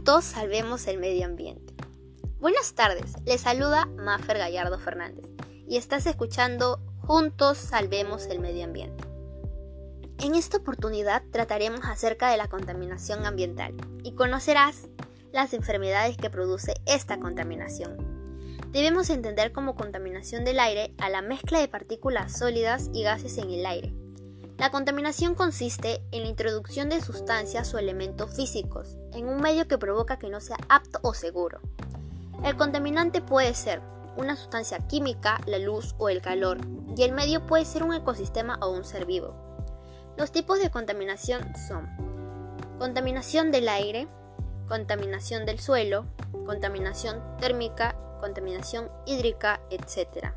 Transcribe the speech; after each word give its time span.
Juntos 0.00 0.24
salvemos 0.24 0.86
el 0.86 0.96
medio 0.96 1.26
ambiente. 1.26 1.74
Buenas 2.38 2.72
tardes, 2.72 3.12
les 3.26 3.42
saluda 3.42 3.84
Maffer 3.84 4.38
Gallardo 4.38 4.78
Fernández 4.78 5.26
y 5.68 5.76
estás 5.76 6.06
escuchando 6.06 6.80
Juntos 7.02 7.58
salvemos 7.58 8.24
el 8.28 8.40
medio 8.40 8.64
ambiente. 8.64 9.04
En 10.20 10.34
esta 10.34 10.56
oportunidad 10.56 11.22
trataremos 11.30 11.80
acerca 11.84 12.30
de 12.30 12.38
la 12.38 12.48
contaminación 12.48 13.26
ambiental 13.26 13.74
y 14.02 14.14
conocerás 14.14 14.88
las 15.32 15.52
enfermedades 15.52 16.16
que 16.16 16.30
produce 16.30 16.72
esta 16.86 17.20
contaminación. 17.20 17.98
Debemos 18.70 19.10
entender 19.10 19.52
como 19.52 19.74
contaminación 19.74 20.46
del 20.46 20.60
aire 20.60 20.94
a 20.96 21.10
la 21.10 21.20
mezcla 21.20 21.60
de 21.60 21.68
partículas 21.68 22.38
sólidas 22.38 22.88
y 22.94 23.02
gases 23.02 23.36
en 23.36 23.50
el 23.50 23.66
aire, 23.66 23.92
la 24.60 24.70
contaminación 24.70 25.34
consiste 25.34 26.02
en 26.12 26.24
la 26.24 26.28
introducción 26.28 26.90
de 26.90 27.00
sustancias 27.00 27.72
o 27.72 27.78
elementos 27.78 28.36
físicos 28.36 28.98
en 29.14 29.26
un 29.26 29.40
medio 29.40 29.66
que 29.66 29.78
provoca 29.78 30.18
que 30.18 30.28
no 30.28 30.38
sea 30.38 30.58
apto 30.68 30.98
o 31.00 31.14
seguro. 31.14 31.60
El 32.44 32.58
contaminante 32.58 33.22
puede 33.22 33.54
ser 33.54 33.80
una 34.18 34.36
sustancia 34.36 34.78
química, 34.80 35.40
la 35.46 35.56
luz 35.56 35.94
o 35.96 36.10
el 36.10 36.20
calor, 36.20 36.58
y 36.94 37.04
el 37.04 37.12
medio 37.12 37.46
puede 37.46 37.64
ser 37.64 37.82
un 37.82 37.94
ecosistema 37.94 38.58
o 38.60 38.68
un 38.68 38.84
ser 38.84 39.06
vivo. 39.06 39.34
Los 40.18 40.30
tipos 40.30 40.58
de 40.58 40.70
contaminación 40.70 41.56
son 41.66 41.88
contaminación 42.78 43.50
del 43.52 43.66
aire, 43.66 44.08
contaminación 44.68 45.46
del 45.46 45.58
suelo, 45.58 46.04
contaminación 46.44 47.22
térmica, 47.38 47.96
contaminación 48.20 48.90
hídrica, 49.06 49.62
etc. 49.70 50.34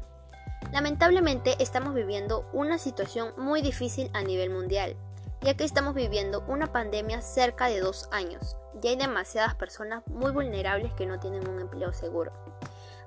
Lamentablemente 0.73 1.55
estamos 1.59 1.93
viviendo 1.93 2.49
una 2.51 2.79
situación 2.79 3.31
muy 3.37 3.61
difícil 3.61 4.09
a 4.13 4.23
nivel 4.23 4.49
mundial, 4.49 4.95
ya 5.41 5.53
que 5.53 5.65
estamos 5.65 5.93
viviendo 5.93 6.43
una 6.47 6.71
pandemia 6.71 7.21
cerca 7.21 7.67
de 7.67 7.79
dos 7.79 8.09
años 8.11 8.57
y 8.81 8.87
hay 8.87 8.95
demasiadas 8.95 9.53
personas 9.53 10.01
muy 10.07 10.31
vulnerables 10.31 10.91
que 10.95 11.05
no 11.05 11.19
tienen 11.19 11.47
un 11.47 11.59
empleo 11.59 11.93
seguro. 11.93 12.33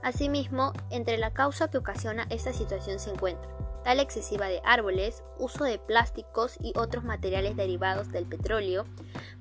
Asimismo, 0.00 0.74
entre 0.90 1.18
la 1.18 1.32
causa 1.32 1.68
que 1.68 1.78
ocasiona 1.78 2.28
esta 2.30 2.52
situación 2.52 3.00
se 3.00 3.10
encuentra 3.10 3.50
tal 3.82 3.98
excesiva 3.98 4.46
de 4.46 4.60
árboles, 4.64 5.24
uso 5.38 5.64
de 5.64 5.80
plásticos 5.80 6.56
y 6.60 6.72
otros 6.76 7.02
materiales 7.02 7.56
derivados 7.56 8.12
del 8.12 8.26
petróleo, 8.26 8.84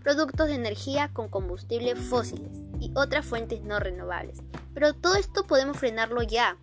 productos 0.04 0.48
de 0.48 0.56
energía 0.56 1.12
con 1.14 1.30
combustibles 1.30 2.00
fósiles 2.00 2.58
y 2.80 2.92
otras 2.96 3.24
fuentes 3.24 3.62
no 3.62 3.80
renovables. 3.80 4.42
Pero 4.74 4.94
todo 4.94 5.16
esto 5.16 5.46
podemos 5.46 5.78
frenarlo 5.78 6.24
ya, 6.24 6.58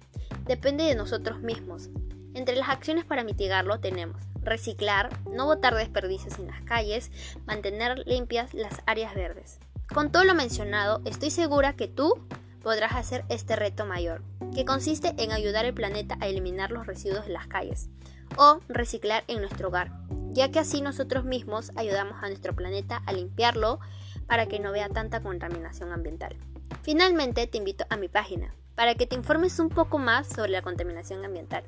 depende 0.44 0.84
de 0.84 0.94
nosotros 0.94 1.40
mismos. 1.40 1.90
Entre 2.34 2.56
las 2.56 2.68
acciones 2.68 3.04
para 3.04 3.24
mitigarlo 3.24 3.80
tenemos 3.80 4.16
reciclar, 4.42 5.10
no 5.30 5.46
botar 5.46 5.74
desperdicios 5.74 6.38
en 6.38 6.48
las 6.48 6.60
calles, 6.62 7.10
mantener 7.46 8.02
limpias 8.06 8.54
las 8.54 8.82
áreas 8.86 9.14
verdes. 9.14 9.58
Con 9.92 10.10
todo 10.10 10.24
lo 10.24 10.34
mencionado, 10.34 11.00
estoy 11.04 11.30
segura 11.30 11.74
que 11.74 11.88
tú 11.88 12.26
podrás 12.62 12.92
hacer 12.92 13.24
este 13.28 13.56
reto 13.56 13.86
mayor, 13.86 14.22
que 14.54 14.64
consiste 14.64 15.14
en 15.18 15.32
ayudar 15.32 15.64
al 15.64 15.74
planeta 15.74 16.16
a 16.20 16.28
eliminar 16.28 16.70
los 16.70 16.86
residuos 16.86 17.26
de 17.26 17.32
las 17.32 17.46
calles 17.46 17.88
o 18.36 18.60
reciclar 18.68 19.24
en 19.28 19.40
nuestro 19.40 19.68
hogar, 19.68 19.92
ya 20.30 20.50
que 20.50 20.58
así 20.58 20.80
nosotros 20.80 21.24
mismos 21.24 21.70
ayudamos 21.76 22.22
a 22.22 22.28
nuestro 22.28 22.54
planeta 22.54 23.02
a 23.04 23.12
limpiarlo 23.12 23.80
para 24.26 24.46
que 24.46 24.60
no 24.60 24.72
vea 24.72 24.88
tanta 24.88 25.20
contaminación 25.20 25.92
ambiental. 25.92 26.36
Finalmente 26.82 27.46
te 27.46 27.58
invito 27.58 27.84
a 27.90 27.96
mi 27.96 28.08
página 28.08 28.54
para 28.74 28.94
que 28.94 29.06
te 29.06 29.16
informes 29.16 29.58
un 29.58 29.68
poco 29.68 29.98
más 29.98 30.26
sobre 30.26 30.50
la 30.50 30.62
contaminación 30.62 31.24
ambiental 31.24 31.64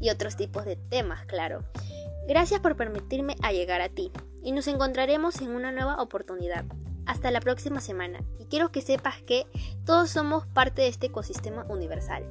y 0.00 0.10
otros 0.10 0.36
tipos 0.36 0.64
de 0.64 0.76
temas, 0.76 1.24
claro. 1.26 1.64
Gracias 2.28 2.60
por 2.60 2.76
permitirme 2.76 3.36
llegar 3.52 3.80
a 3.80 3.88
ti 3.88 4.10
y 4.42 4.52
nos 4.52 4.66
encontraremos 4.66 5.40
en 5.40 5.50
una 5.50 5.72
nueva 5.72 6.02
oportunidad. 6.02 6.64
Hasta 7.06 7.30
la 7.30 7.40
próxima 7.40 7.80
semana 7.80 8.20
y 8.38 8.46
quiero 8.46 8.72
que 8.72 8.82
sepas 8.82 9.22
que 9.22 9.46
todos 9.84 10.10
somos 10.10 10.46
parte 10.46 10.82
de 10.82 10.88
este 10.88 11.06
ecosistema 11.06 11.64
universal. 11.68 12.24